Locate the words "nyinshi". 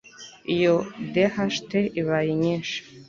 2.41-2.77